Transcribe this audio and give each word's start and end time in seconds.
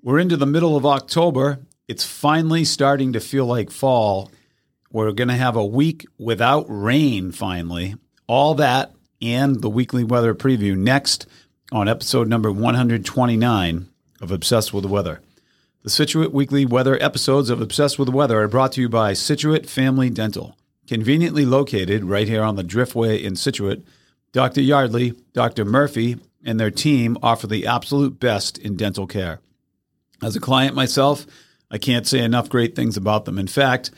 We're 0.00 0.20
into 0.20 0.36
the 0.36 0.46
middle 0.46 0.76
of 0.76 0.86
October. 0.86 1.58
It's 1.88 2.04
finally 2.04 2.64
starting 2.64 3.12
to 3.14 3.20
feel 3.20 3.46
like 3.46 3.72
fall. 3.72 4.30
We're 4.92 5.10
going 5.10 5.26
to 5.26 5.34
have 5.34 5.56
a 5.56 5.66
week 5.66 6.06
without 6.18 6.66
rain 6.68 7.32
finally. 7.32 7.96
All 8.28 8.54
that 8.54 8.92
and 9.20 9.60
the 9.60 9.68
weekly 9.68 10.04
weather 10.04 10.36
preview 10.36 10.76
next 10.76 11.26
on 11.72 11.88
episode 11.88 12.28
number 12.28 12.52
129 12.52 13.88
of 14.20 14.30
Obsessed 14.30 14.72
with 14.72 14.82
the 14.82 14.88
Weather. 14.88 15.20
The 15.82 15.90
Scituate 15.90 16.32
Weekly 16.32 16.64
Weather 16.64 16.96
episodes 17.02 17.50
of 17.50 17.60
Obsessed 17.60 17.98
with 17.98 18.06
the 18.06 18.16
Weather 18.16 18.40
are 18.40 18.46
brought 18.48 18.70
to 18.72 18.80
you 18.80 18.88
by 18.88 19.14
Scituate 19.14 19.68
Family 19.68 20.10
Dental. 20.10 20.56
Conveniently 20.86 21.44
located 21.44 22.04
right 22.04 22.28
here 22.28 22.44
on 22.44 22.54
the 22.54 22.62
Driftway 22.62 23.20
in 23.20 23.34
Scituate, 23.34 23.84
Dr. 24.30 24.60
Yardley, 24.60 25.14
Dr. 25.32 25.64
Murphy, 25.64 26.18
and 26.44 26.60
their 26.60 26.70
team 26.70 27.18
offer 27.20 27.48
the 27.48 27.66
absolute 27.66 28.20
best 28.20 28.58
in 28.58 28.76
dental 28.76 29.08
care. 29.08 29.40
As 30.22 30.36
a 30.36 30.40
client 30.40 30.74
myself, 30.74 31.26
I 31.70 31.78
can't 31.78 32.06
say 32.06 32.20
enough 32.20 32.48
great 32.48 32.74
things 32.74 32.96
about 32.96 33.24
them. 33.24 33.38
In 33.38 33.46
fact, 33.46 33.90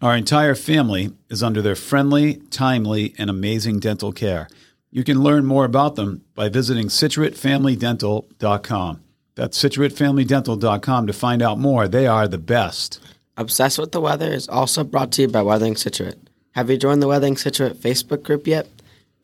our 0.00 0.16
entire 0.16 0.54
family 0.54 1.12
is 1.28 1.42
under 1.42 1.60
their 1.60 1.74
friendly, 1.74 2.36
timely, 2.50 3.14
and 3.18 3.28
amazing 3.28 3.80
dental 3.80 4.12
care. 4.12 4.48
You 4.90 5.04
can 5.04 5.22
learn 5.22 5.44
more 5.44 5.64
about 5.64 5.96
them 5.96 6.24
by 6.34 6.48
visiting 6.48 6.86
scituatefamilydental.com. 6.86 9.02
That's 9.34 9.62
scituatefamilydental.com 9.62 11.06
to 11.06 11.12
find 11.12 11.42
out 11.42 11.58
more. 11.58 11.86
They 11.86 12.06
are 12.06 12.26
the 12.26 12.38
best. 12.38 13.00
Obsessed 13.36 13.78
with 13.78 13.92
the 13.92 14.00
Weather 14.00 14.32
is 14.32 14.48
also 14.48 14.82
brought 14.82 15.12
to 15.12 15.22
you 15.22 15.28
by 15.28 15.42
Weathering 15.42 15.76
Scituate. 15.76 16.18
Have 16.52 16.70
you 16.70 16.76
joined 16.76 17.02
the 17.02 17.08
Weathering 17.08 17.36
Scituate 17.36 17.76
Facebook 17.76 18.24
group 18.24 18.46
yet? 18.46 18.66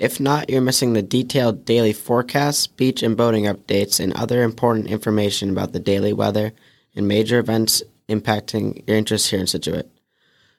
If 0.04 0.20
not, 0.20 0.50
you're 0.50 0.60
missing 0.60 0.92
the 0.92 1.00
detailed 1.00 1.64
daily 1.64 1.94
forecasts, 1.94 2.66
beach 2.66 3.02
and 3.02 3.16
boating 3.16 3.44
updates, 3.44 3.98
and 3.98 4.12
other 4.12 4.42
important 4.42 4.88
information 4.88 5.48
about 5.48 5.72
the 5.72 5.80
daily 5.80 6.12
weather 6.12 6.52
and 6.94 7.08
major 7.08 7.38
events 7.38 7.82
impacting 8.06 8.86
your 8.86 8.98
interests 8.98 9.30
here 9.30 9.40
in 9.40 9.46
Scituate. 9.46 9.88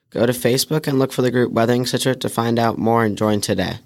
Go 0.10 0.26
to 0.26 0.34
Facebook 0.34 0.88
and 0.88 0.98
look 0.98 1.14
for 1.14 1.22
the 1.22 1.30
group 1.30 1.52
Weathering 1.52 1.86
Scituate 1.86 2.22
to 2.22 2.28
find 2.28 2.58
out 2.58 2.80
more 2.80 3.06
and 3.06 3.16
join 3.16 3.40
today. 3.40 3.78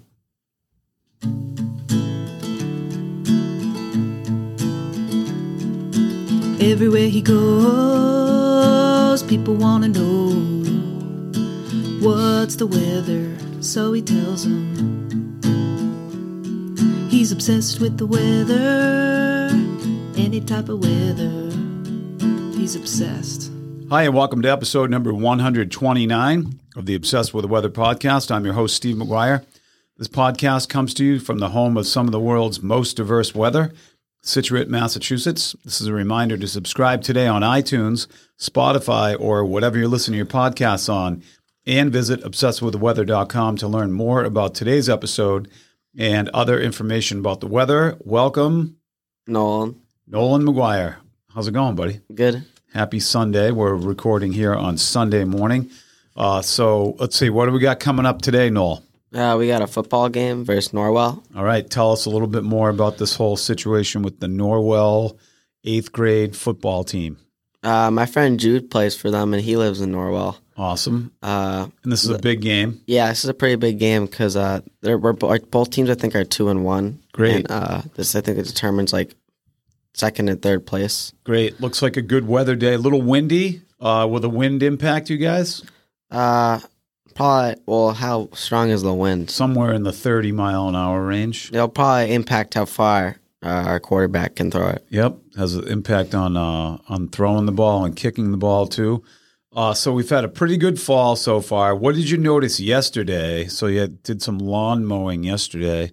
Everywhere 6.58 7.10
he 7.10 7.20
goes, 7.20 9.22
people 9.24 9.56
want 9.56 9.84
to 9.84 9.90
know 9.90 10.30
what's 12.00 12.56
the 12.56 12.66
weather, 12.66 13.36
so 13.60 13.92
he 13.92 14.00
tells 14.00 14.44
them. 14.44 15.19
He's 17.20 17.32
obsessed 17.32 17.80
with 17.80 17.98
the 17.98 18.06
weather, 18.06 19.50
any 20.16 20.40
type 20.40 20.70
of 20.70 20.78
weather. 20.78 21.50
He's 22.58 22.74
obsessed. 22.74 23.52
Hi, 23.90 24.04
and 24.04 24.14
welcome 24.14 24.40
to 24.40 24.50
episode 24.50 24.88
number 24.88 25.12
129 25.12 26.60
of 26.76 26.86
the 26.86 26.94
Obsessed 26.94 27.34
with 27.34 27.42
the 27.42 27.48
Weather 27.48 27.68
podcast. 27.68 28.30
I'm 28.30 28.46
your 28.46 28.54
host, 28.54 28.74
Steve 28.74 28.96
Maguire. 28.96 29.44
This 29.98 30.08
podcast 30.08 30.70
comes 30.70 30.94
to 30.94 31.04
you 31.04 31.20
from 31.20 31.40
the 31.40 31.50
home 31.50 31.76
of 31.76 31.86
some 31.86 32.06
of 32.06 32.12
the 32.12 32.18
world's 32.18 32.62
most 32.62 32.96
diverse 32.96 33.34
weather, 33.34 33.70
Scituate, 34.22 34.70
Massachusetts. 34.70 35.54
This 35.62 35.82
is 35.82 35.88
a 35.88 35.92
reminder 35.92 36.38
to 36.38 36.48
subscribe 36.48 37.02
today 37.02 37.26
on 37.26 37.42
iTunes, 37.42 38.06
Spotify, 38.40 39.14
or 39.20 39.44
whatever 39.44 39.76
you're 39.76 39.88
listening 39.88 40.14
to 40.14 40.16
your 40.16 40.24
podcasts 40.24 40.90
on, 40.90 41.22
and 41.66 41.92
visit 41.92 42.24
obsessedwiththeweather.com 42.24 43.58
to 43.58 43.68
learn 43.68 43.92
more 43.92 44.24
about 44.24 44.54
today's 44.54 44.88
episode 44.88 45.50
and 45.96 46.28
other 46.30 46.60
information 46.60 47.18
about 47.18 47.40
the 47.40 47.46
weather. 47.46 47.96
Welcome, 48.00 48.76
Nolan, 49.26 49.80
Nolan 50.06 50.44
Maguire. 50.44 50.98
How's 51.34 51.48
it 51.48 51.52
going, 51.52 51.76
buddy? 51.76 52.00
good. 52.14 52.44
Happy 52.72 53.00
Sunday. 53.00 53.50
We're 53.50 53.74
recording 53.74 54.32
here 54.32 54.54
on 54.54 54.78
Sunday 54.78 55.24
morning. 55.24 55.70
Uh, 56.16 56.40
so 56.40 56.94
let's 57.00 57.16
see, 57.16 57.28
what 57.28 57.46
do 57.46 57.52
we 57.52 57.58
got 57.58 57.80
coming 57.80 58.06
up 58.06 58.22
today, 58.22 58.48
Noel? 58.48 58.84
Uh, 59.12 59.34
we 59.36 59.48
got 59.48 59.60
a 59.60 59.66
football 59.66 60.08
game 60.08 60.44
versus 60.44 60.72
Norwell. 60.72 61.20
All 61.34 61.42
right, 61.42 61.68
tell 61.68 61.90
us 61.90 62.06
a 62.06 62.10
little 62.10 62.28
bit 62.28 62.44
more 62.44 62.68
about 62.68 62.96
this 62.98 63.16
whole 63.16 63.36
situation 63.36 64.02
with 64.02 64.20
the 64.20 64.28
Norwell 64.28 65.18
eighth 65.64 65.90
grade 65.90 66.36
football 66.36 66.84
team. 66.84 67.18
Uh, 67.62 67.90
my 67.90 68.06
friend 68.06 68.40
Jude 68.40 68.70
plays 68.70 68.96
for 68.96 69.10
them, 69.10 69.34
and 69.34 69.42
he 69.42 69.56
lives 69.56 69.80
in 69.80 69.92
Norwell. 69.92 70.36
Awesome. 70.56 71.12
Uh, 71.22 71.68
And 71.82 71.92
this 71.92 72.04
is 72.04 72.10
a 72.10 72.18
big 72.18 72.40
game. 72.40 72.80
yeah, 72.86 73.08
this 73.08 73.24
is 73.24 73.30
a 73.30 73.34
pretty 73.34 73.56
big 73.56 73.78
game 73.78 74.06
because 74.06 74.36
uh, 74.36 74.60
they're, 74.82 74.98
we're, 74.98 75.12
like, 75.20 75.50
both 75.50 75.70
teams 75.70 75.90
I 75.90 75.94
think 75.94 76.14
are 76.14 76.24
two 76.24 76.48
and 76.48 76.64
one. 76.64 77.02
Great. 77.12 77.36
And, 77.36 77.50
uh, 77.50 77.82
this 77.94 78.14
I 78.14 78.20
think 78.20 78.38
it 78.38 78.46
determines 78.46 78.92
like 78.92 79.14
second 79.94 80.28
and 80.28 80.40
third 80.40 80.66
place. 80.66 81.12
Great. 81.24 81.60
Looks 81.60 81.82
like 81.82 81.96
a 81.96 82.02
good 82.02 82.26
weather 82.26 82.56
day. 82.56 82.74
A 82.74 82.78
little 82.78 83.02
windy. 83.02 83.62
Uh, 83.80 84.06
will 84.10 84.20
the 84.20 84.28
wind 84.30 84.62
impact 84.62 85.08
you 85.10 85.16
guys? 85.18 85.62
Uh, 86.10 86.60
probably. 87.14 87.56
Well, 87.66 87.92
how 87.92 88.28
strong 88.34 88.70
is 88.70 88.82
the 88.82 88.92
wind? 88.94 89.30
Somewhere 89.30 89.72
in 89.72 89.82
the 89.82 89.92
30 89.92 90.32
mile 90.32 90.68
an 90.68 90.76
hour 90.76 91.04
range. 91.04 91.50
It'll 91.52 91.68
probably 91.68 92.12
impact 92.14 92.54
how 92.54 92.64
far 92.66 93.16
uh, 93.42 93.64
our 93.66 93.80
quarterback 93.80 94.36
can 94.36 94.50
throw 94.50 94.68
it. 94.68 94.84
Yep, 94.90 95.16
has 95.36 95.54
an 95.54 95.66
impact 95.68 96.14
on 96.14 96.36
uh, 96.36 96.78
on 96.88 97.08
throwing 97.08 97.46
the 97.46 97.52
ball 97.52 97.84
and 97.84 97.96
kicking 97.96 98.30
the 98.30 98.36
ball 98.36 98.66
too. 98.66 99.02
Uh, 99.52 99.74
so 99.74 99.92
we've 99.92 100.10
had 100.10 100.24
a 100.24 100.28
pretty 100.28 100.56
good 100.56 100.80
fall 100.80 101.16
so 101.16 101.40
far. 101.40 101.74
What 101.74 101.96
did 101.96 102.08
you 102.08 102.16
notice 102.16 102.60
yesterday? 102.60 103.46
So 103.46 103.66
you 103.66 103.80
had, 103.80 104.02
did 104.04 104.22
some 104.22 104.38
lawn 104.38 104.84
mowing 104.84 105.24
yesterday. 105.24 105.90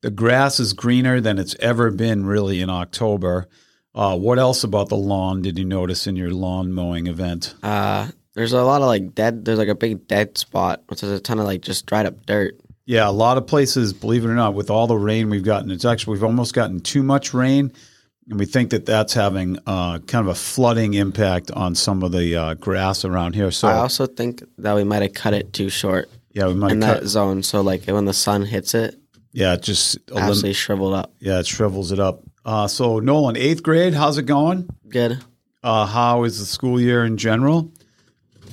The 0.00 0.10
grass 0.10 0.58
is 0.58 0.72
greener 0.72 1.20
than 1.20 1.38
it's 1.38 1.54
ever 1.60 1.90
been 1.90 2.24
really 2.24 2.60
in 2.62 2.70
October. 2.70 3.48
Uh, 3.94 4.16
what 4.16 4.38
else 4.38 4.64
about 4.64 4.88
the 4.88 4.96
lawn 4.96 5.42
did 5.42 5.58
you 5.58 5.64
notice 5.64 6.06
in 6.06 6.16
your 6.16 6.30
lawn 6.30 6.72
mowing 6.72 7.06
event? 7.06 7.54
Uh, 7.62 8.08
there's 8.34 8.52
a 8.52 8.62
lot 8.62 8.82
of 8.82 8.86
like 8.86 9.14
dead. 9.14 9.44
There's 9.44 9.58
like 9.58 9.68
a 9.68 9.74
big 9.74 10.06
dead 10.06 10.38
spot, 10.38 10.82
which 10.88 11.02
is 11.02 11.10
a 11.10 11.20
ton 11.20 11.38
of 11.38 11.46
like 11.46 11.62
just 11.62 11.86
dried 11.86 12.06
up 12.06 12.24
dirt. 12.26 12.58
Yeah, 12.86 13.08
a 13.08 13.10
lot 13.10 13.36
of 13.36 13.46
places, 13.46 13.92
believe 13.92 14.24
it 14.24 14.28
or 14.28 14.34
not, 14.34 14.54
with 14.54 14.70
all 14.70 14.86
the 14.86 14.96
rain 14.96 15.28
we've 15.28 15.42
gotten, 15.44 15.70
it's 15.72 15.84
actually 15.84 16.12
we've 16.14 16.24
almost 16.24 16.54
gotten 16.54 16.78
too 16.80 17.02
much 17.02 17.34
rain, 17.34 17.72
and 18.30 18.38
we 18.38 18.46
think 18.46 18.70
that 18.70 18.86
that's 18.86 19.12
having 19.12 19.58
uh, 19.66 19.98
kind 20.06 20.24
of 20.24 20.28
a 20.28 20.34
flooding 20.36 20.94
impact 20.94 21.50
on 21.50 21.74
some 21.74 22.02
of 22.04 22.12
the 22.12 22.36
uh, 22.36 22.54
grass 22.54 23.04
around 23.04 23.34
here. 23.34 23.50
So 23.50 23.66
I 23.68 23.78
also 23.78 24.06
think 24.06 24.42
that 24.58 24.74
we 24.76 24.84
might 24.84 25.02
have 25.02 25.14
cut 25.14 25.34
it 25.34 25.52
too 25.52 25.68
short 25.68 26.08
yeah, 26.32 26.46
we 26.46 26.54
might 26.54 26.72
in 26.72 26.80
cut. 26.80 27.00
that 27.00 27.06
zone. 27.08 27.42
So 27.42 27.60
like 27.60 27.86
when 27.86 28.04
the 28.04 28.12
sun 28.14 28.44
hits 28.44 28.72
it, 28.74 28.94
Yeah, 29.32 29.54
it 29.54 29.62
just 29.62 29.98
elim- 30.10 30.22
absolutely 30.24 30.52
shriveled 30.52 30.94
up. 30.94 31.12
yeah, 31.18 31.40
it 31.40 31.46
shrivels 31.46 31.90
it 31.92 31.98
up. 31.98 32.22
Uh, 32.44 32.68
so 32.68 33.00
Nolan, 33.00 33.36
eighth 33.36 33.62
grade, 33.64 33.94
how's 33.94 34.16
it 34.18 34.26
going? 34.26 34.68
Good. 34.88 35.18
Uh, 35.64 35.86
how 35.86 36.22
is 36.22 36.38
the 36.38 36.46
school 36.46 36.80
year 36.80 37.04
in 37.04 37.16
general? 37.16 37.72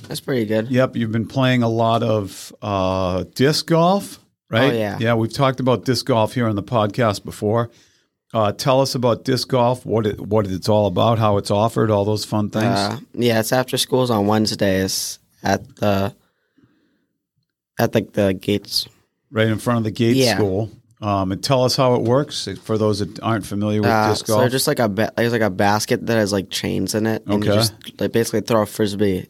That's 0.08 0.20
pretty 0.20 0.44
good. 0.46 0.70
Yep, 0.70 0.96
you've 0.96 1.12
been 1.12 1.28
playing 1.28 1.62
a 1.62 1.68
lot 1.68 2.02
of 2.02 2.52
uh, 2.60 3.24
disc 3.34 3.66
golf, 3.66 4.18
right? 4.50 4.72
Oh, 4.72 4.76
yeah. 4.76 4.98
yeah. 5.00 5.14
We've 5.14 5.32
talked 5.32 5.60
about 5.60 5.84
disc 5.84 6.06
golf 6.06 6.34
here 6.34 6.46
on 6.48 6.56
the 6.56 6.62
podcast 6.62 7.24
before. 7.24 7.70
Uh, 8.32 8.50
tell 8.52 8.80
us 8.80 8.94
about 8.96 9.24
disc 9.24 9.48
golf, 9.48 9.86
what 9.86 10.06
it 10.06 10.20
what 10.20 10.46
it's 10.46 10.68
all 10.68 10.86
about, 10.88 11.18
how 11.20 11.36
it's 11.36 11.50
offered, 11.52 11.90
all 11.90 12.04
those 12.04 12.24
fun 12.24 12.50
things. 12.50 12.64
Uh, 12.64 12.98
yeah, 13.12 13.38
it's 13.38 13.52
after 13.52 13.76
schools 13.78 14.10
on 14.10 14.26
Wednesdays 14.26 15.20
at 15.42 15.76
the 15.76 16.14
at 17.78 17.94
like 17.94 18.12
the 18.12 18.34
gates. 18.34 18.86
right 19.30 19.46
in 19.48 19.58
front 19.58 19.78
of 19.78 19.84
the 19.84 19.90
gate 19.90 20.16
yeah. 20.16 20.34
school. 20.36 20.70
Um, 21.00 21.32
and 21.32 21.44
tell 21.44 21.64
us 21.64 21.76
how 21.76 21.94
it 21.96 22.02
works 22.02 22.48
for 22.62 22.78
those 22.78 23.00
that 23.00 23.20
aren't 23.20 23.44
familiar 23.44 23.80
with 23.82 23.90
Uh, 23.90 24.08
disc 24.10 24.26
golf. 24.26 24.40
there's 24.40 24.52
just 24.52 24.66
like 24.66 24.78
a 24.78 24.88
ba- 24.88 25.12
there's 25.16 25.32
like 25.32 25.42
a 25.42 25.50
basket 25.50 26.06
that 26.06 26.16
has 26.16 26.32
like 26.32 26.48
chains 26.50 26.94
in 26.94 27.06
it, 27.06 27.22
and 27.26 27.44
you 27.44 27.50
Okay. 27.50 27.58
just 27.58 27.74
like 28.00 28.10
basically 28.12 28.40
throw 28.40 28.62
a 28.62 28.66
frisbee 28.66 29.26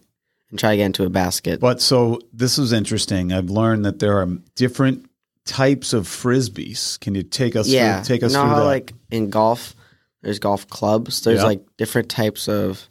and 0.54 0.60
try 0.60 0.70
to 0.70 0.76
get 0.76 0.87
into 0.87 1.04
a 1.04 1.10
basket. 1.10 1.59
But 1.59 1.81
so 1.82 2.20
this 2.32 2.59
is 2.60 2.72
interesting. 2.72 3.32
I've 3.32 3.50
learned 3.50 3.84
that 3.87 3.98
there 3.98 4.19
are 4.19 4.26
different 4.54 5.10
types 5.44 5.92
of 5.92 6.06
frisbees. 6.06 6.98
Can 7.00 7.16
you 7.16 7.25
take 7.25 7.56
us 7.56 7.66
yeah, 7.66 8.00
through, 8.03 8.15
take 8.15 8.22
us 8.22 8.32
through 8.34 8.42
that? 8.42 8.62
like 8.65 8.92
in 9.10 9.31
golf, 9.31 9.75
there's 10.22 10.38
golf 10.38 10.69
clubs. 10.69 11.22
There's 11.22 11.41
Yeah. 11.41 11.44
like 11.47 11.62
different 11.76 12.09
types 12.09 12.47
of 12.48 12.89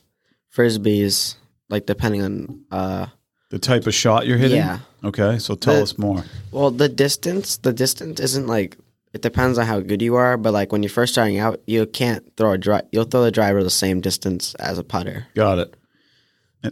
frisbees, 0.53 1.35
like 1.69 1.85
depending 1.85 2.21
on 2.21 2.65
uh 2.69 3.05
the 3.49 3.59
type 3.59 3.87
of 3.87 3.93
shot 3.93 4.27
you're 4.27 4.37
hitting? 4.37 4.57
yeah. 4.57 4.79
Okay, 5.05 5.37
so 5.39 5.55
tell 5.55 5.75
The- 5.75 5.83
us 5.83 5.97
more. 5.97 6.25
Well, 6.51 6.69
the 6.71 6.89
distance, 6.89 7.55
the 7.57 7.71
distance 7.71 8.19
isn't 8.19 8.47
like 8.47 8.77
it 9.13 9.21
depends 9.21 9.57
on 9.57 9.67
how 9.67 9.79
good 9.79 10.01
you 10.01 10.15
are, 10.15 10.35
but 10.37 10.51
like 10.53 10.71
when 10.73 10.81
you're 10.83 10.89
first 10.89 11.13
starting 11.13 11.37
out, 11.39 11.61
you 11.67 11.85
can't 11.85 12.25
throw 12.35 12.51
a 12.53 12.57
drive. 12.57 12.85
You'll 12.91 13.05
throw 13.05 13.23
the 13.23 13.31
driver 13.31 13.63
the 13.63 13.69
same 13.69 14.01
distance 14.01 14.53
as 14.55 14.77
a 14.79 14.83
putter, 14.83 15.27
Got 15.33 15.59
it. 15.59 15.75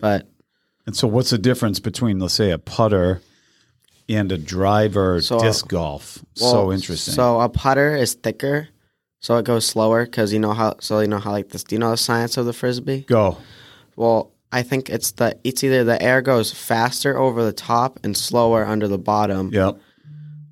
but 0.01 0.27
And 0.85 0.95
so 0.95 1.07
what's 1.07 1.29
the 1.29 1.37
difference 1.37 1.79
between 1.79 2.19
let's 2.19 2.33
say 2.33 2.51
a 2.51 2.57
putter 2.57 3.21
and 4.09 4.31
a 4.31 4.37
driver 4.37 5.21
So, 5.21 5.39
disc 5.39 5.67
golf? 5.67 6.23
well, 6.39 6.51
so 6.51 6.71
interesting. 6.73 7.13
So 7.13 7.39
a 7.39 7.49
putter 7.49 7.95
is 7.95 8.13
thicker, 8.15 8.67
so 9.19 9.37
it 9.37 9.45
goes 9.45 9.65
slower 9.65 10.05
because 10.05 10.33
you 10.33 10.39
know 10.39 10.53
how. 10.53 10.75
So 10.79 10.99
you 10.99 11.07
know 11.07 11.19
how 11.19 11.31
like 11.31 11.49
this. 11.49 11.63
Do 11.63 11.75
you 11.75 11.79
know 11.79 11.91
the 11.91 11.97
science 11.97 12.37
of 12.37 12.45
the 12.45 12.53
frisbee? 12.53 13.01
Go. 13.01 13.37
Well, 13.95 14.31
I 14.51 14.63
think 14.63 14.89
it's 14.89 15.11
the 15.11 15.37
it's 15.43 15.63
either 15.63 15.83
the 15.83 16.01
air 16.01 16.21
goes 16.21 16.51
faster 16.51 17.17
over 17.17 17.43
the 17.43 17.53
top 17.53 17.99
and 18.03 18.17
slower 18.17 18.65
under 18.65 18.87
the 18.87 18.97
bottom, 18.97 19.51
Yep. 19.53 19.77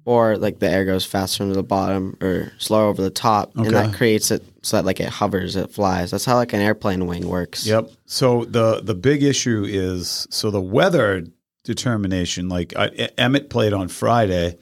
Or 0.09 0.37
like 0.37 0.57
the 0.57 0.67
air 0.67 0.85
goes 0.85 1.05
faster 1.05 1.43
into 1.43 1.53
the 1.53 1.61
bottom 1.61 2.17
or 2.19 2.51
slower 2.57 2.87
over 2.87 2.99
the 2.99 3.11
top, 3.11 3.55
and 3.55 3.69
that 3.69 3.93
creates 3.93 4.31
it 4.31 4.43
so 4.63 4.77
that 4.77 4.83
like 4.83 4.99
it 4.99 5.07
hovers, 5.07 5.55
it 5.55 5.71
flies. 5.71 6.09
That's 6.09 6.25
how 6.25 6.33
like 6.33 6.51
an 6.51 6.61
airplane 6.61 7.05
wing 7.05 7.27
works. 7.27 7.67
Yep. 7.67 7.91
So 8.07 8.45
the 8.45 8.81
the 8.81 8.95
big 8.95 9.21
issue 9.21 9.63
is 9.67 10.25
so 10.31 10.49
the 10.49 10.59
weather 10.59 11.27
determination. 11.63 12.49
Like 12.49 12.73
I, 12.75 12.87
Emmett 13.19 13.51
played 13.51 13.71
on 13.71 13.87
Friday. 13.87 14.57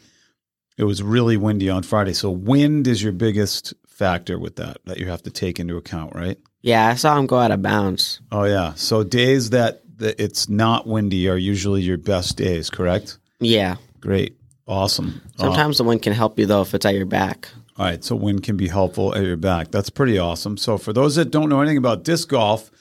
It 0.76 0.84
was 0.84 1.02
really 1.02 1.38
windy 1.38 1.70
on 1.70 1.82
Friday. 1.82 2.12
So 2.12 2.30
wind 2.30 2.86
is 2.86 3.02
your 3.02 3.14
biggest 3.14 3.74
factor 3.88 4.38
with 4.38 4.58
that 4.58 4.80
that 4.84 4.98
you 4.98 5.08
have 5.08 5.24
to 5.24 5.32
take 5.32 5.62
into 5.62 5.78
account, 5.78 6.14
right? 6.14 6.38
Yeah, 6.62 6.90
I 6.90 6.96
saw 6.96 7.18
him 7.18 7.26
go 7.26 7.38
out 7.38 7.52
of 7.52 7.62
bounds. 7.62 8.20
Oh 8.34 8.44
yeah. 8.44 8.74
So 8.74 9.06
days 9.06 9.52
that, 9.52 9.82
that 10.00 10.22
it's 10.22 10.50
not 10.50 10.88
windy 10.88 11.30
are 11.30 11.38
usually 11.38 11.84
your 11.84 11.98
best 11.98 12.36
days, 12.36 12.70
correct? 12.70 13.18
Yeah. 13.40 13.78
Great. 14.02 14.37
Awesome. 14.68 15.22
Uh, 15.38 15.44
Sometimes 15.44 15.78
the 15.78 15.84
wind 15.84 16.02
can 16.02 16.14
help 16.14 16.38
you 16.38 16.46
though 16.46 16.62
if 16.62 16.74
it's 16.74 16.86
at 16.86 16.96
your 16.96 17.06
back. 17.06 17.50
All 17.78 17.86
right, 17.86 18.04
so 18.04 18.16
wind 18.16 18.42
can 18.44 18.58
be 18.58 18.68
helpful 18.68 19.14
at 19.16 19.24
your 19.24 19.38
back. 19.38 19.70
That's 19.70 19.92
pretty 19.92 20.18
awesome. 20.18 20.58
So, 20.58 20.80
for 20.80 20.94
those 20.94 21.16
that 21.16 21.30
don't 21.30 21.48
know 21.48 21.62
anything 21.62 21.78
about 21.78 22.04
disc 22.04 22.28
golf, 22.30 22.72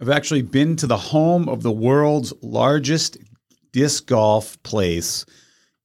I've 0.00 0.08
actually 0.08 0.42
been 0.42 0.74
to 0.76 0.88
the 0.88 0.96
home 0.96 1.48
of 1.48 1.62
the 1.62 1.70
world's 1.70 2.32
largest 2.42 3.16
disc 3.72 4.06
golf 4.06 4.60
place 4.64 5.24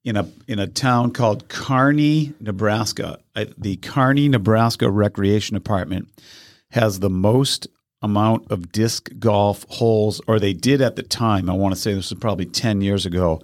in 0.04 0.18
a 0.18 0.28
in 0.48 0.58
a 0.58 0.66
town 0.68 1.12
called 1.12 1.48
Kearney, 1.48 2.34
Nebraska. 2.40 3.20
I, 3.36 3.48
the 3.56 3.76
Kearney, 3.78 4.28
Nebraska 4.30 4.90
Recreation 4.90 5.54
Department 5.54 6.10
has 6.72 7.00
the 7.00 7.10
most 7.10 7.68
amount 8.02 8.50
of 8.52 8.72
disc 8.72 9.10
golf 9.20 9.66
holes, 9.70 10.22
or 10.26 10.40
they 10.40 10.54
did 10.54 10.82
at 10.82 10.96
the 10.96 11.04
time. 11.04 11.50
I 11.50 11.54
want 11.54 11.76
to 11.76 11.80
say 11.80 11.94
this 11.94 12.10
was 12.10 12.20
probably 12.20 12.46
ten 12.48 12.82
years 12.82 13.06
ago. 13.06 13.42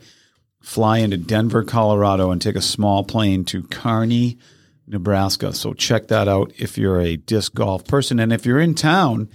Fly 0.66 0.98
into 0.98 1.16
Denver, 1.16 1.64
Colorado, 1.64 2.32
and 2.32 2.42
take 2.42 2.56
a 2.56 2.62
small 2.62 3.04
plane 3.04 3.46
to 3.46 3.62
Kearney, 3.62 4.40
Nebraska. 4.88 5.54
So 5.54 5.74
check 5.74 6.08
that 6.08 6.28
out 6.28 6.54
if 6.58 6.76
you're 6.76 7.00
a 7.00 7.18
disc 7.18 7.54
golf 7.54 7.86
person, 7.86 8.20
and 8.20 8.34
if 8.34 8.48
you're 8.48 8.60
in 8.60 8.74
town, 8.74 9.30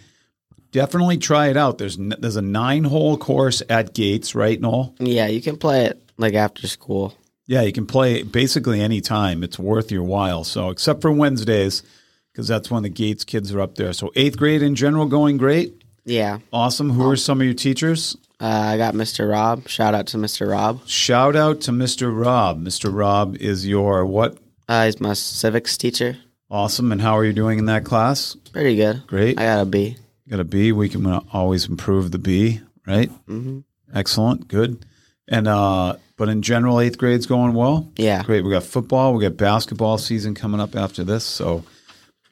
definitely 0.73 1.19
try 1.19 1.47
it 1.47 1.57
out. 1.57 1.79
There's 1.79 1.97
there's 1.97 2.35
a 2.35 2.43
nine 2.43 2.83
hole 2.83 3.17
course 3.17 3.63
at 3.71 3.95
Gates, 3.95 4.35
right, 4.35 4.61
Noel? 4.61 4.97
Yeah, 4.99 5.29
you 5.29 5.41
can 5.41 5.57
play 5.57 5.85
it 5.85 6.03
like 6.19 6.35
after 6.35 6.67
school. 6.67 7.15
Yeah, 7.47 7.63
you 7.63 7.73
can 7.73 7.87
play 7.87 8.25
basically 8.25 8.81
any 8.81 9.01
time. 9.01 9.45
It's 9.45 9.59
worth 9.59 9.93
your 9.93 10.03
while. 10.03 10.43
So 10.43 10.71
except 10.71 11.01
for 11.01 11.13
Wednesdays, 11.13 11.85
because 12.33 12.49
that's 12.49 12.73
when 12.73 12.83
the 12.83 12.89
Gates 12.89 13.25
kids 13.25 13.55
are 13.55 13.61
up 13.61 13.77
there. 13.77 13.93
So 13.93 14.11
eighth 14.17 14.37
grade 14.37 14.63
in 14.63 14.75
general 14.75 15.07
going 15.07 15.37
great. 15.37 15.81
Yeah. 16.05 16.41
Awesome. 16.53 16.91
Who 16.91 17.05
are 17.05 17.11
um, 17.11 17.17
some 17.17 17.41
of 17.41 17.45
your 17.45 17.55
teachers? 17.55 18.17
Uh, 18.41 18.45
I 18.47 18.77
got 18.79 18.95
Mr. 18.95 19.29
Rob. 19.31 19.69
Shout 19.69 19.95
out 19.95 20.07
to 20.09 20.17
Mr. 20.17 20.49
Rob. 20.51 20.81
Shout 20.89 21.37
out 21.37 21.61
to 21.63 21.73
Mr. 21.73 22.11
Rob. 22.17 22.63
Mr. 22.65 22.95
Rob 22.95 23.37
is 23.37 23.67
your 23.67 24.07
what? 24.07 24.39
Uh, 24.69 24.87
he's 24.87 25.01
my 25.01 25.13
civics 25.13 25.77
teacher. 25.77 26.17
Awesome. 26.51 26.91
And 26.91 27.01
how 27.03 27.17
are 27.19 27.25
you 27.25 27.33
doing 27.33 27.59
in 27.59 27.67
that 27.67 27.85
class? 27.85 28.35
Pretty 28.53 28.77
good. 28.77 29.07
Great. 29.07 29.39
I 29.39 29.45
got 29.45 29.61
a 29.61 29.67
B. 29.67 29.97
Got 30.29 30.41
a 30.41 30.45
B. 30.45 30.73
We 30.73 30.89
can 30.89 31.07
always 31.33 31.69
improve 31.69 32.13
the 32.13 32.19
B, 32.19 32.61
right? 32.87 33.11
hmm 33.27 33.61
Excellent. 33.93 34.47
Good. 34.49 34.87
And 35.29 35.47
uh, 35.49 35.97
but 36.17 36.29
in 36.29 36.43
general, 36.43 36.81
eighth 36.81 36.97
grade's 36.99 37.27
going 37.27 37.55
well. 37.55 37.91
Yeah. 37.97 38.23
Great. 38.23 38.45
We 38.45 38.51
got 38.53 38.63
football. 38.63 39.13
We 39.15 39.23
got 39.23 39.37
basketball 39.37 39.99
season 39.99 40.35
coming 40.35 40.61
up 40.61 40.75
after 40.77 41.03
this. 41.05 41.25
So, 41.25 41.65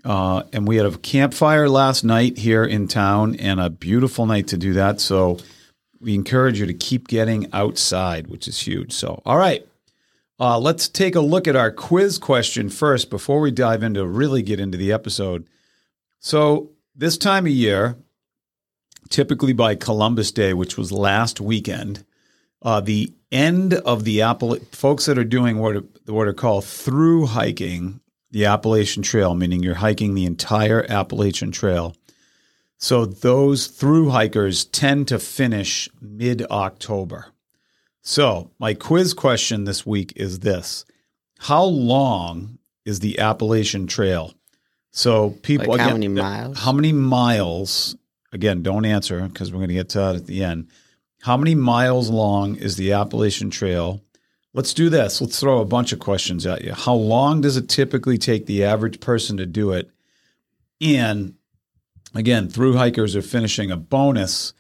uh, 0.05 0.45
and 0.53 0.67
we 0.67 0.77
had 0.77 0.87
a 0.87 0.97
campfire 0.99 1.69
last 1.69 2.05
night 2.05 2.39
here 2.39 2.65
in 2.65 2.87
town, 2.89 3.35
and 3.37 3.61
a 3.61 3.69
beautiful 3.71 4.27
night 4.27 4.49
to 4.49 4.57
do 4.57 4.75
that. 4.75 5.01
So, 5.01 5.39
we 6.01 6.15
encourage 6.15 6.61
you 6.61 6.67
to 6.67 6.75
keep 6.75 7.09
getting 7.09 7.53
outside, 7.53 8.29
which 8.29 8.49
is 8.49 8.61
huge. 8.61 8.93
So, 8.93 9.23
all 9.25 9.37
right. 9.37 9.67
Uh, 10.41 10.59
let's 10.59 10.89
take 10.89 11.17
a 11.17 11.21
look 11.21 11.49
at 11.49 11.57
our 11.57 11.73
quiz 11.73 12.17
question 12.17 12.69
first 12.69 13.11
before 13.11 13.41
we 13.41 13.51
dive 13.51 13.83
into 13.83 14.07
really 14.07 14.43
get 14.43 14.61
into 14.61 14.79
the 14.79 14.93
episode. 14.93 15.47
So, 16.21 16.71
this 16.95 17.19
time 17.19 17.47
of 17.47 17.53
year, 17.53 17.97
typically 19.09 19.53
by 19.53 19.75
Columbus 19.75 20.31
Day, 20.33 20.55
which 20.55 20.77
was 20.77 20.93
last 20.93 21.41
weekend, 21.41 22.05
uh, 22.63 22.81
the 22.81 23.13
end 23.31 23.75
of 23.75 24.05
the 24.05 24.23
Apple 24.23 24.57
folks 24.73 25.07
that 25.07 25.19
are 25.19 25.25
doing 25.25 25.59
what 25.59 25.77
are, 25.77 25.85
what 26.07 26.29
are 26.29 26.33
called 26.33 26.65
through 26.65 27.27
hiking 27.27 28.01
the 28.31 28.45
Appalachian 28.45 29.03
Trail, 29.03 29.35
meaning 29.35 29.63
you're 29.63 29.75
hiking 29.75 30.15
the 30.15 30.27
entire 30.27 30.85
Appalachian 30.89 31.51
Trail. 31.51 31.95
So 32.79 33.05
those 33.05 33.67
through 33.67 34.11
hikers 34.11 34.65
tend 34.65 35.09
to 35.09 35.19
finish 35.19 35.89
mid 36.01 36.47
October. 36.51 37.27
So 38.03 38.53
my 38.59 38.73
quiz 38.73 39.15
question 39.15 39.65
this 39.65 39.85
week 39.85 40.13
is 40.15 40.41
this: 40.41 40.85
How 41.41 41.65
long 41.65 42.59
is 42.85 43.01
the 43.01 43.19
Appalachian 43.19 43.89
Trail? 43.89 44.33
So 44.93 45.31
people 45.43 45.69
Like 45.69 45.81
how 45.81 45.89
again, 45.89 45.95
many 45.95 46.09
miles? 46.09 46.59
How 46.59 46.73
many 46.73 46.93
miles? 46.93 47.97
Again, 48.33 48.63
don't 48.63 48.85
answer 48.85 49.21
because 49.27 49.53
we're 49.53 49.59
going 49.59 49.69
to 49.69 49.75
get 49.75 49.89
to 49.91 49.99
that 49.99 50.17
at 50.17 50.27
the 50.27 50.45
end. 50.45 50.69
How 51.23 51.37
many 51.37 51.55
miles 51.55 52.11
long 52.11 52.57
is 52.57 52.77
the 52.77 52.93
Appalachian 52.93 53.51
Trail? 53.51 54.03
Let's 54.55 54.73
do 54.73 54.89
this. 54.89 55.21
Let's 55.21 55.41
throw 55.41 55.61
a 55.61 55.65
bunch 55.65 55.93
of 55.93 55.99
questions 55.99 56.47
at 56.47 56.63
you. 56.63 56.73
How 56.73 56.95
long 56.95 57.41
does 57.41 57.57
it 57.57 57.69
typically 57.69 58.19
take 58.19 58.47
the 58.47 58.65
average 58.65 59.01
person 59.01 59.37
to 59.39 59.47
do 59.47 59.73
it? 59.73 59.91
And 60.81 61.35
again, 62.15 62.49
through 62.49 62.77
hikers 62.77 63.17
are 63.17 63.23
finishing 63.23 63.71
a 63.71 63.77
bonus 63.77 64.53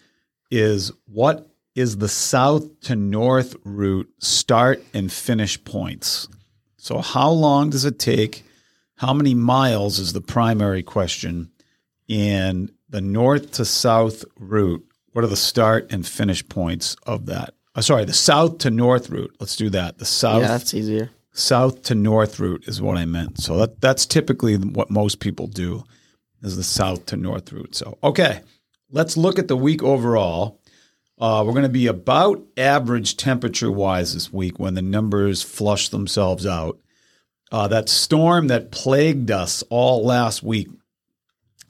is 0.50 0.92
what 1.06 1.48
is 1.74 1.98
the 1.98 2.08
south 2.08 2.80
to 2.80 2.96
north 2.96 3.54
route 3.64 4.08
start 4.18 4.82
and 4.94 5.12
finish 5.12 5.62
points? 5.64 6.28
So, 6.76 6.98
how 6.98 7.30
long 7.30 7.70
does 7.70 7.84
it 7.84 7.98
take? 7.98 8.44
How 8.96 9.12
many 9.12 9.34
miles 9.34 9.98
is 9.98 10.12
the 10.12 10.20
primary 10.20 10.82
question? 10.82 11.50
And 12.08 12.72
the 12.88 13.00
north 13.00 13.52
to 13.52 13.64
south 13.64 14.24
route, 14.38 14.84
what 15.12 15.24
are 15.24 15.28
the 15.28 15.36
start 15.36 15.92
and 15.92 16.06
finish 16.06 16.48
points 16.48 16.96
of 17.06 17.26
that? 17.26 17.54
Uh, 17.74 17.82
sorry, 17.82 18.04
the 18.04 18.12
south 18.12 18.58
to 18.58 18.70
north 18.70 19.10
route. 19.10 19.36
Let's 19.38 19.56
do 19.56 19.70
that. 19.70 19.98
The 19.98 20.04
south 20.04 20.42
Yeah, 20.42 20.48
that's 20.48 20.74
easier. 20.74 21.10
south 21.32 21.82
to 21.84 21.94
north 21.94 22.40
route 22.40 22.64
is 22.66 22.80
what 22.80 22.96
I 22.96 23.04
meant. 23.04 23.40
So 23.40 23.58
that 23.58 23.80
that's 23.80 24.06
typically 24.06 24.56
what 24.56 24.90
most 24.90 25.20
people 25.20 25.46
do 25.46 25.84
is 26.42 26.56
the 26.56 26.64
south 26.64 27.06
to 27.06 27.16
north 27.16 27.52
route. 27.52 27.74
So 27.74 27.98
okay, 28.02 28.40
let's 28.90 29.16
look 29.16 29.38
at 29.38 29.48
the 29.48 29.56
week 29.56 29.82
overall. 29.82 30.60
Uh, 31.20 31.42
we're 31.44 31.52
going 31.52 31.64
to 31.64 31.68
be 31.68 31.88
about 31.88 32.44
average 32.56 33.16
temperature 33.16 33.72
wise 33.72 34.14
this 34.14 34.32
week 34.32 34.58
when 34.58 34.74
the 34.74 34.82
numbers 34.82 35.42
flush 35.42 35.88
themselves 35.88 36.46
out. 36.46 36.78
Uh, 37.50 37.66
that 37.66 37.88
storm 37.88 38.46
that 38.48 38.70
plagued 38.70 39.30
us 39.30 39.64
all 39.70 40.04
last 40.04 40.42
week, 40.42 40.68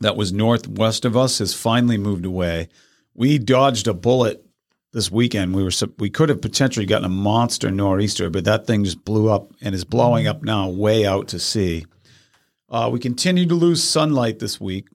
that 0.01 0.17
was 0.17 0.33
northwest 0.33 1.05
of 1.05 1.17
us, 1.17 1.39
has 1.39 1.55
finally 1.55 1.97
moved 1.97 2.27
away. 2.27 2.69
We 3.15 3.39
dodged 3.39 3.89
a 3.89 3.95
bullet 3.95 4.45
this 4.93 5.11
weekend. 5.11 5.55
We 5.55 5.63
were 5.63 5.71
we 5.99 6.11
could 6.11 6.29
have 6.29 6.43
potentially 6.43 6.87
gotten 6.87 7.07
a 7.07 7.09
monster 7.09 7.71
nor'easter, 7.71 8.31
but 8.31 8.45
that 8.45 8.67
thing 8.67 8.85
just 8.85 9.05
blew 9.05 9.31
up 9.31 9.53
and 9.61 9.75
is 9.75 9.85
blowing 9.85 10.27
up 10.27 10.43
now, 10.43 10.69
way 10.69 11.07
out 11.07 11.29
to 11.29 11.39
sea. 11.39 11.87
Uh, 12.71 12.89
we 12.93 12.99
continue 12.99 13.47
to 13.47 13.55
lose 13.55 13.83
sunlight 13.83 14.39
this 14.39 14.61
week 14.61 14.89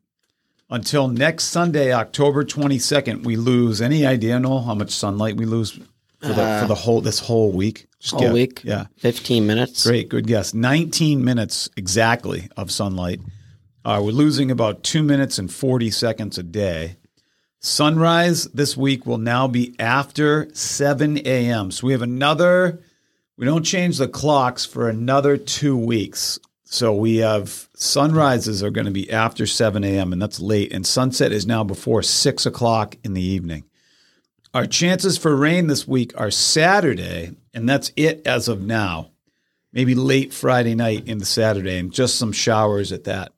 until 0.69 1.07
next 1.07 1.45
Sunday, 1.45 1.91
October 1.91 2.43
twenty 2.43 2.79
second. 2.79 3.25
We 3.25 3.35
lose 3.35 3.81
any 3.81 4.05
idea, 4.05 4.39
Noel, 4.39 4.61
how 4.63 4.75
much 4.75 4.91
sunlight 4.91 5.37
we 5.37 5.45
lose 5.45 5.71
for 6.21 6.27
the 6.29 6.59
for 6.61 6.67
the 6.67 6.75
whole 6.75 7.01
this 7.01 7.19
whole 7.19 7.51
week? 7.51 7.87
Just 7.99 8.15
Whole 8.15 8.21
guess. 8.23 8.33
week? 8.33 8.61
yeah. 8.65 8.87
15 8.97 9.47
minutes. 9.47 9.85
Great, 9.87 10.09
good 10.09 10.27
guess. 10.27 10.53
19 10.53 11.23
minutes 11.23 11.69
exactly 11.77 12.49
of 12.57 12.69
sunlight. 12.69 13.21
Uh, 13.85 14.01
we're 14.03 14.11
losing 14.11 14.51
about 14.51 14.83
two 14.83 15.01
minutes 15.03 15.39
and 15.39 15.51
40 15.51 15.89
seconds 15.89 16.37
a 16.37 16.43
day. 16.43 16.97
Sunrise 17.61 18.43
this 18.47 18.75
week 18.75 19.05
will 19.05 19.17
now 19.17 19.47
be 19.47 19.73
after 19.79 20.49
7 20.53 21.17
a.m. 21.25 21.71
So 21.71 21.87
we 21.87 21.93
have 21.93 22.01
another, 22.01 22.81
we 23.37 23.45
don't 23.45 23.63
change 23.63 23.97
the 23.99 24.09
clocks 24.09 24.65
for 24.65 24.89
another 24.89 25.37
two 25.37 25.77
weeks. 25.77 26.39
So 26.73 26.91
we 26.91 27.17
have 27.17 27.69
sunrises 27.75 28.63
are 28.63 28.71
going 28.71 28.87
to 28.87 28.91
be 28.91 29.11
after 29.11 29.45
7 29.45 29.83
a.m., 29.83 30.11
and 30.11 30.19
that's 30.19 30.39
late. 30.39 30.73
And 30.73 30.87
sunset 30.87 31.31
is 31.31 31.45
now 31.45 31.63
before 31.63 32.01
6 32.01 32.47
o'clock 32.47 32.95
in 33.03 33.13
the 33.13 33.21
evening. 33.21 33.65
Our 34.55 34.65
chances 34.65 35.19
for 35.19 35.35
rain 35.35 35.67
this 35.67 35.87
week 35.87 36.19
are 36.19 36.31
Saturday, 36.31 37.35
and 37.53 37.69
that's 37.69 37.91
it 37.95 38.25
as 38.25 38.47
of 38.47 38.63
now. 38.63 39.11
Maybe 39.71 39.93
late 39.93 40.33
Friday 40.33 40.73
night 40.73 41.07
into 41.07 41.25
Saturday, 41.25 41.77
and 41.77 41.93
just 41.93 42.15
some 42.15 42.31
showers 42.31 42.91
at 42.91 43.03
that. 43.03 43.33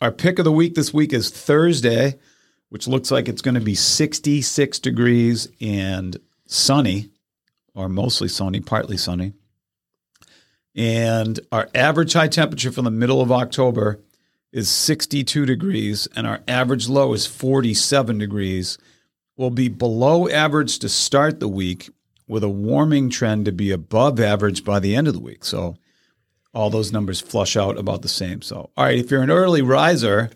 Our 0.00 0.12
pick 0.12 0.38
of 0.38 0.44
the 0.44 0.52
week 0.52 0.76
this 0.76 0.94
week 0.94 1.12
is 1.12 1.30
Thursday, 1.30 2.20
which 2.68 2.86
looks 2.86 3.10
like 3.10 3.28
it's 3.28 3.42
going 3.42 3.56
to 3.56 3.60
be 3.60 3.74
66 3.74 4.78
degrees 4.78 5.48
and 5.60 6.16
sunny, 6.46 7.10
or 7.74 7.88
mostly 7.88 8.28
sunny, 8.28 8.60
partly 8.60 8.96
sunny. 8.96 9.32
And 10.78 11.40
our 11.50 11.68
average 11.74 12.12
high 12.12 12.28
temperature 12.28 12.70
from 12.70 12.84
the 12.84 12.92
middle 12.92 13.20
of 13.20 13.32
October 13.32 14.00
is 14.52 14.70
62 14.70 15.44
degrees, 15.44 16.06
and 16.14 16.24
our 16.24 16.40
average 16.46 16.88
low 16.88 17.12
is 17.14 17.26
47 17.26 18.16
degrees. 18.16 18.78
We'll 19.36 19.50
be 19.50 19.68
below 19.68 20.28
average 20.28 20.78
to 20.78 20.88
start 20.88 21.40
the 21.40 21.48
week 21.48 21.90
with 22.28 22.44
a 22.44 22.48
warming 22.48 23.10
trend 23.10 23.44
to 23.46 23.52
be 23.52 23.72
above 23.72 24.20
average 24.20 24.64
by 24.64 24.78
the 24.78 24.94
end 24.94 25.08
of 25.08 25.14
the 25.14 25.20
week. 25.20 25.44
So 25.44 25.76
all 26.54 26.70
those 26.70 26.92
numbers 26.92 27.20
flush 27.20 27.56
out 27.56 27.76
about 27.76 28.02
the 28.02 28.08
same. 28.08 28.40
So, 28.40 28.70
all 28.76 28.84
right, 28.84 28.98
if 28.98 29.10
you're 29.10 29.22
an 29.22 29.32
early 29.32 29.62
riser, 29.62 30.30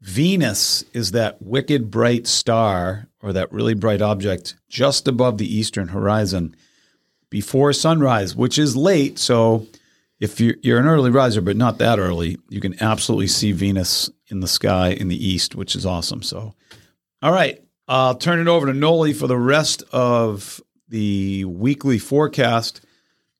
Venus 0.00 0.84
is 0.92 1.12
that 1.12 1.40
wicked 1.40 1.88
bright 1.88 2.26
star 2.26 3.06
or 3.22 3.32
that 3.32 3.52
really 3.52 3.74
bright 3.74 4.02
object 4.02 4.56
just 4.68 5.06
above 5.06 5.38
the 5.38 5.56
eastern 5.56 5.88
horizon 5.88 6.56
before 7.30 7.72
sunrise, 7.72 8.34
which 8.34 8.58
is 8.58 8.76
late. 8.76 9.18
So, 9.18 9.66
if 10.20 10.40
you're, 10.40 10.56
you're 10.62 10.80
an 10.80 10.86
early 10.86 11.10
riser, 11.10 11.40
but 11.40 11.56
not 11.56 11.78
that 11.78 11.98
early, 11.98 12.38
you 12.48 12.60
can 12.60 12.82
absolutely 12.82 13.28
see 13.28 13.52
Venus 13.52 14.10
in 14.28 14.40
the 14.40 14.48
sky 14.48 14.88
in 14.88 15.08
the 15.08 15.26
east, 15.28 15.54
which 15.54 15.76
is 15.76 15.86
awesome. 15.86 16.22
So, 16.22 16.54
all 17.22 17.32
right, 17.32 17.62
I'll 17.86 18.16
turn 18.16 18.40
it 18.40 18.48
over 18.48 18.66
to 18.66 18.74
Noli 18.74 19.12
for 19.12 19.26
the 19.26 19.38
rest 19.38 19.82
of 19.92 20.60
the 20.88 21.44
weekly 21.44 21.98
forecast 21.98 22.84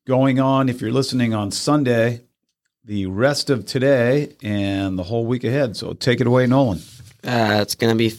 going 0.05 0.39
on. 0.39 0.69
If 0.69 0.81
you're 0.81 0.91
listening 0.91 1.33
on 1.33 1.51
Sunday, 1.51 2.21
the 2.83 3.05
rest 3.05 3.49
of 3.49 3.65
today 3.65 4.35
and 4.41 4.97
the 4.97 5.03
whole 5.03 5.25
week 5.25 5.43
ahead. 5.43 5.77
So 5.77 5.93
take 5.93 6.21
it 6.21 6.27
away, 6.27 6.47
Nolan. 6.47 6.79
Uh, 7.23 7.59
it's 7.61 7.75
going 7.75 7.95
to 7.95 7.97
be 7.97 8.09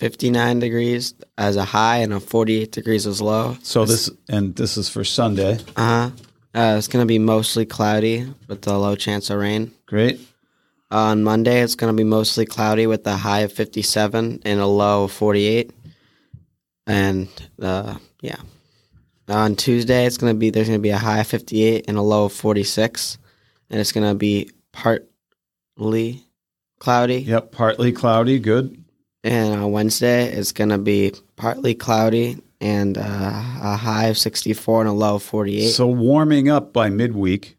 59 0.00 0.60
degrees 0.60 1.12
as 1.36 1.56
a 1.56 1.64
high 1.64 1.98
and 1.98 2.14
a 2.14 2.20
48 2.20 2.72
degrees 2.72 3.06
as 3.06 3.20
low. 3.20 3.58
So 3.62 3.84
this 3.84 4.10
and 4.30 4.56
this 4.56 4.78
is 4.78 4.88
for 4.88 5.04
Sunday. 5.04 5.58
Uh-huh. 5.76 6.10
Uh, 6.54 6.74
it's 6.78 6.88
going 6.88 7.02
to 7.02 7.06
be 7.06 7.18
mostly 7.18 7.66
cloudy 7.66 8.26
with 8.48 8.66
a 8.66 8.78
low 8.78 8.96
chance 8.96 9.28
of 9.28 9.38
rain. 9.38 9.72
Great. 9.86 10.18
On 10.90 11.22
Monday, 11.22 11.60
it's 11.60 11.74
going 11.74 11.92
to 11.92 11.96
be 11.96 12.08
mostly 12.08 12.46
cloudy 12.46 12.86
with 12.86 13.06
a 13.06 13.14
high 13.14 13.40
of 13.40 13.52
57 13.52 14.40
and 14.42 14.60
a 14.60 14.66
low 14.66 15.04
of 15.04 15.12
48. 15.12 15.70
And 16.86 17.28
uh, 17.60 17.96
yeah. 18.22 18.40
On 19.28 19.54
Tuesday, 19.54 20.06
it's 20.06 20.16
going 20.16 20.34
to 20.34 20.38
be 20.38 20.48
there's 20.48 20.66
going 20.66 20.80
to 20.80 20.82
be 20.82 20.88
a 20.88 20.98
high 20.98 21.20
of 21.20 21.26
58 21.26 21.84
and 21.86 21.98
a 21.98 22.02
low 22.02 22.24
of 22.24 22.32
46, 22.32 23.18
and 23.68 23.78
it's 23.78 23.92
going 23.92 24.08
to 24.08 24.16
be 24.16 24.50
partly 24.72 26.24
cloudy. 26.78 27.18
Yep, 27.18 27.52
partly 27.52 27.92
cloudy. 27.92 28.38
Good. 28.38 28.79
And 29.22 29.54
on 29.54 29.72
Wednesday, 29.72 30.32
it's 30.32 30.52
going 30.52 30.70
to 30.70 30.78
be 30.78 31.12
partly 31.36 31.74
cloudy 31.74 32.42
and 32.60 32.96
uh, 32.96 33.00
a 33.02 33.76
high 33.76 34.06
of 34.06 34.18
64 34.18 34.82
and 34.82 34.90
a 34.90 34.92
low 34.92 35.16
of 35.16 35.22
48. 35.22 35.68
So 35.68 35.86
warming 35.86 36.48
up 36.48 36.72
by 36.72 36.88
midweek. 36.90 37.56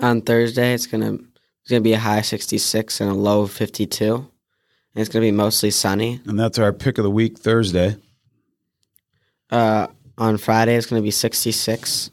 on 0.00 0.20
Thursday, 0.20 0.74
it's 0.74 0.86
going 0.86 1.02
to 1.02 1.24
it's 1.62 1.70
going 1.70 1.82
to 1.82 1.84
be 1.84 1.94
a 1.94 1.98
high 1.98 2.18
of 2.18 2.26
66 2.26 3.00
and 3.00 3.10
a 3.10 3.14
low 3.14 3.42
of 3.42 3.50
52. 3.50 4.14
And 4.14 4.26
it's 4.94 5.08
going 5.08 5.22
to 5.24 5.26
be 5.26 5.36
mostly 5.36 5.70
sunny. 5.70 6.20
And 6.26 6.38
that's 6.38 6.58
our 6.58 6.72
pick 6.72 6.98
of 6.98 7.04
the 7.04 7.10
week, 7.10 7.38
Thursday. 7.38 7.96
Uh, 9.50 9.86
on 10.18 10.36
Friday, 10.36 10.76
it's 10.76 10.86
going 10.86 11.00
to 11.00 11.04
be 11.04 11.10
66. 11.10 12.10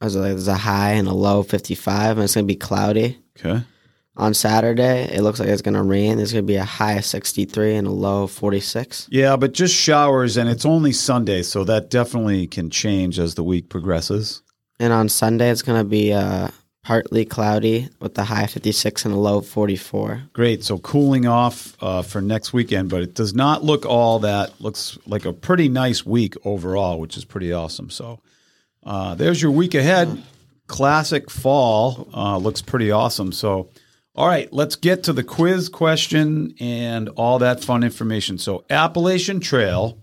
As 0.00 0.16
a, 0.16 0.20
there's 0.20 0.48
a 0.48 0.54
high 0.54 0.92
and 0.92 1.08
a 1.08 1.12
low 1.12 1.40
of 1.40 1.48
55, 1.48 2.16
and 2.16 2.24
it's 2.24 2.34
going 2.34 2.46
to 2.46 2.52
be 2.52 2.56
cloudy. 2.56 3.18
Okay. 3.38 3.64
On 4.16 4.34
Saturday, 4.34 5.04
it 5.10 5.22
looks 5.22 5.40
like 5.40 5.48
it's 5.48 5.62
going 5.62 5.74
to 5.74 5.82
rain. 5.82 6.18
There's 6.18 6.32
going 6.32 6.44
to 6.44 6.46
be 6.46 6.56
a 6.56 6.64
high 6.64 6.94
of 6.94 7.04
63 7.04 7.76
and 7.76 7.86
a 7.86 7.90
low 7.90 8.24
of 8.24 8.30
46. 8.30 9.08
Yeah, 9.10 9.36
but 9.36 9.54
just 9.54 9.74
showers, 9.74 10.36
and 10.36 10.50
it's 10.50 10.66
only 10.66 10.92
Sunday, 10.92 11.42
so 11.42 11.64
that 11.64 11.88
definitely 11.88 12.46
can 12.46 12.68
change 12.68 13.18
as 13.18 13.36
the 13.36 13.42
week 13.42 13.70
progresses. 13.70 14.42
And 14.78 14.92
on 14.92 15.08
Sunday, 15.08 15.50
it's 15.50 15.62
going 15.62 15.78
to 15.78 15.88
be 15.88 16.12
uh, 16.12 16.48
partly 16.82 17.24
cloudy 17.24 17.88
with 18.00 18.14
the 18.14 18.24
high 18.24 18.42
of 18.42 18.50
56 18.50 19.04
and 19.04 19.14
a 19.14 19.16
low 19.16 19.38
of 19.38 19.46
44. 19.46 20.24
Great. 20.32 20.64
So 20.64 20.78
cooling 20.78 21.26
off 21.26 21.76
uh, 21.80 22.02
for 22.02 22.20
next 22.20 22.52
weekend, 22.52 22.90
but 22.90 23.02
it 23.02 23.14
does 23.14 23.34
not 23.34 23.64
look 23.64 23.86
all 23.86 24.18
that. 24.20 24.60
Looks 24.60 24.98
like 25.06 25.24
a 25.24 25.32
pretty 25.32 25.68
nice 25.68 26.04
week 26.04 26.34
overall, 26.44 26.98
which 26.98 27.16
is 27.16 27.24
pretty 27.24 27.52
awesome. 27.52 27.90
So 27.90 28.20
uh, 28.84 29.14
there's 29.14 29.40
your 29.40 29.52
week 29.52 29.74
ahead. 29.74 30.22
Classic 30.66 31.30
fall 31.30 32.08
uh, 32.14 32.36
looks 32.38 32.62
pretty 32.62 32.90
awesome. 32.90 33.30
So, 33.32 33.70
all 34.14 34.26
right, 34.26 34.52
let's 34.52 34.76
get 34.76 35.04
to 35.04 35.14
the 35.14 35.24
quiz 35.24 35.70
question 35.70 36.54
and 36.60 37.08
all 37.10 37.38
that 37.38 37.64
fun 37.64 37.82
information. 37.82 38.36
So, 38.38 38.64
Appalachian 38.68 39.40
Trail. 39.40 39.98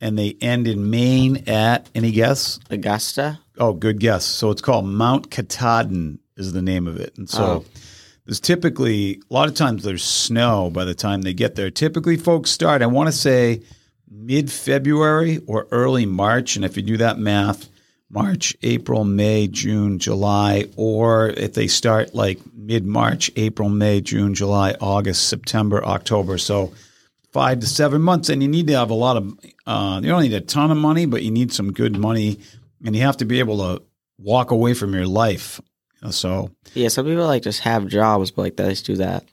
and 0.00 0.18
they 0.18 0.36
end 0.40 0.66
in 0.66 0.90
Maine 0.90 1.44
at 1.48 1.88
any 1.94 2.10
guess? 2.10 2.58
Augusta. 2.68 3.38
Oh, 3.58 3.72
good 3.74 4.00
guess. 4.00 4.24
So 4.24 4.50
it's 4.50 4.60
called 4.60 4.86
Mount 4.86 5.30
Katahdin 5.30 6.18
is 6.36 6.52
the 6.52 6.62
name 6.62 6.88
of 6.88 6.98
it, 6.98 7.16
and 7.16 7.30
so 7.30 7.44
Oh. 7.44 7.64
there's 8.26 8.40
typically 8.40 9.22
a 9.30 9.32
lot 9.34 9.48
of 9.48 9.54
times 9.54 9.84
there's 9.84 10.02
snow 10.02 10.68
by 10.68 10.84
the 10.84 10.94
time 10.94 11.22
they 11.22 11.32
get 11.32 11.54
there. 11.54 11.70
Typically, 11.70 12.16
folks 12.16 12.50
start. 12.50 12.82
I 12.82 12.86
want 12.86 13.06
to 13.06 13.12
say 13.16 13.62
mid 14.10 14.50
February 14.50 15.38
or 15.46 15.68
early 15.70 16.06
March, 16.06 16.56
and 16.56 16.64
if 16.64 16.76
you 16.76 16.82
do 16.82 16.96
that 16.96 17.18
math, 17.20 17.68
March, 18.10 18.56
April, 18.62 19.04
May, 19.04 19.48
June, 19.48 19.98
July, 19.98 20.66
or 20.76 21.28
if 21.30 21.54
they 21.54 21.66
start 21.66 22.14
like 22.14 22.38
mid 22.54 22.84
March, 22.86 23.30
April, 23.36 23.68
May, 23.68 24.00
June, 24.00 24.34
July, 24.34 24.74
August, 24.80 25.28
September, 25.28 25.84
October. 25.84 26.38
So 26.38 26.72
five 27.32 27.60
to 27.60 27.66
seven 27.66 28.00
months, 28.02 28.28
and 28.28 28.42
you 28.42 28.48
need 28.48 28.68
to 28.68 28.74
have 28.74 28.90
a 28.90 28.94
lot 28.94 29.16
of. 29.16 29.36
Uh, 29.66 30.00
you 30.02 30.08
don't 30.08 30.22
need 30.22 30.34
a 30.34 30.40
ton 30.40 30.70
of 30.70 30.76
money, 30.76 31.06
but 31.06 31.22
you 31.24 31.30
need 31.32 31.52
some 31.52 31.72
good 31.72 31.96
money, 31.98 32.38
and 32.84 32.94
you 32.94 33.02
have 33.02 33.16
to 33.16 33.24
be 33.24 33.40
able 33.40 33.58
to 33.58 33.82
walk 34.18 34.50
away 34.52 34.72
from 34.74 34.94
your 34.94 35.06
life. 35.06 35.60
So 36.10 36.50
Yeah, 36.74 36.88
some 36.88 37.06
people 37.06 37.24
like 37.26 37.42
just 37.42 37.60
have 37.60 37.88
jobs, 37.88 38.30
but 38.30 38.42
like 38.42 38.56
they 38.56 38.68
just 38.68 38.86
do 38.86 38.96
that. 38.96 39.24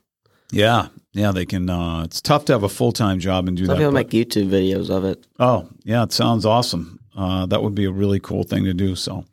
yeah, 0.52 0.88
yeah, 1.12 1.32
they 1.32 1.46
can. 1.46 1.70
Uh, 1.70 2.04
it's 2.06 2.20
tough 2.22 2.46
to 2.46 2.54
have 2.54 2.64
a 2.64 2.70
full 2.70 2.92
time 2.92 3.20
job 3.20 3.48
and 3.48 3.56
do 3.56 3.66
Some 3.68 3.76
that. 3.76 3.80
people 3.80 3.92
but- 3.92 4.12
make 4.12 4.28
YouTube 4.28 4.50
videos 4.50 4.90
of 4.90 5.06
it. 5.06 5.28
Oh, 5.40 5.70
yeah, 5.84 6.02
it 6.02 6.12
sounds 6.12 6.44
awesome. 6.46 7.00
Uh, 7.16 7.46
that 7.48 7.62
would 7.62 7.76
be 7.76 7.86
a 7.86 7.92
really 7.92 8.20
cool 8.20 8.44
thing 8.44 8.64
to 8.66 8.74
do. 8.74 8.96
So, 8.96 9.26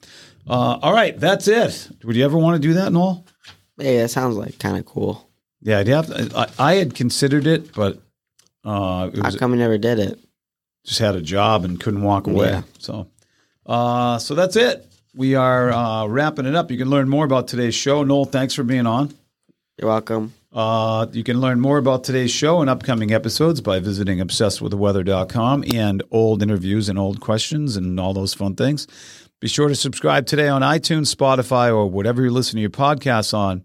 uh, 0.49 0.79
all 0.83 0.93
right, 0.93 1.19
that's 1.19 1.49
it. 1.49 1.89
Would 2.05 2.17
you 2.17 2.25
ever 2.25 2.37
want 2.39 2.61
to 2.61 2.69
do 2.69 2.75
that, 2.75 2.93
Noel? 2.93 3.25
Hey, 3.79 3.99
that 3.99 4.09
sounds 4.11 4.37
like 4.37 4.59
kind 4.59 4.77
of 4.77 4.85
cool. 4.85 5.29
Yeah, 5.63 5.79
I'd 5.79 5.89
have. 5.89 6.07
To, 6.07 6.31
I, 6.37 6.73
I 6.73 6.75
had 6.75 6.95
considered 6.95 7.47
it, 7.47 7.73
but 7.75 7.97
uh, 8.65 9.11
it 9.13 9.19
How 9.19 9.25
was 9.27 9.37
come 9.37 9.53
you 9.53 9.59
never 9.59 9.79
did 9.79 9.99
it? 9.99 10.19
just 10.85 10.99
had 11.01 11.15
a 11.15 11.21
job 11.21 11.65
and 11.65 11.79
couldn't 11.81 12.03
walk 12.03 12.27
away. 12.27 12.49
Yeah. 12.51 12.63
So, 12.79 13.07
uh, 13.67 14.19
so 14.19 14.35
that's 14.35 14.57
it. 14.57 14.87
We 15.15 15.35
are 15.35 15.71
uh, 15.71 16.07
wrapping 16.07 16.47
it 16.47 16.55
up. 16.55 16.71
You 16.71 16.79
can 16.79 16.89
learn 16.89 17.09
more 17.09 17.25
about 17.25 17.49
today's 17.49 17.75
show. 17.75 18.03
Noel, 18.05 18.25
thanks 18.25 18.55
for 18.55 18.63
being 18.63 18.87
on. 18.87 19.13
You're 19.79 19.89
welcome. 19.91 20.33
Uh, 20.53 21.07
you 21.13 21.23
can 21.23 21.41
learn 21.41 21.61
more 21.61 21.79
about 21.79 22.03
today's 22.03 22.31
show 22.31 22.61
and 22.61 22.69
upcoming 22.69 23.13
episodes 23.13 23.61
by 23.61 23.79
visiting 23.79 24.19
obsessedwiththeweather.com 24.19 25.65
and 25.73 26.03
old 26.11 26.43
interviews 26.43 26.89
and 26.89 26.99
old 26.99 27.21
questions 27.21 27.77
and 27.77 28.01
all 28.01 28.13
those 28.13 28.35
fun 28.35 28.57
things. 28.57 28.87
Be 29.41 29.49
sure 29.49 29.69
to 29.69 29.75
subscribe 29.77 30.27
today 30.27 30.49
on 30.49 30.63
iTunes, 30.63 31.15
Spotify, 31.15 31.69
or 31.69 31.87
whatever 31.87 32.23
you 32.23 32.31
listen 32.31 32.57
to 32.57 32.61
your 32.61 32.71
podcasts 32.71 33.33
on. 33.33 33.65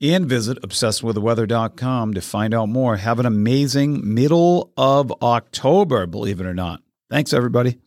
And 0.00 0.26
visit 0.26 0.60
obsessedwiththeweather.com 0.60 2.14
to 2.14 2.20
find 2.20 2.52
out 2.52 2.68
more. 2.68 2.98
Have 2.98 3.18
an 3.18 3.24
amazing 3.24 4.14
middle 4.14 4.72
of 4.76 5.10
October, 5.22 6.06
believe 6.06 6.38
it 6.38 6.46
or 6.46 6.52
not. 6.52 6.82
Thanks, 7.08 7.32
everybody. 7.32 7.78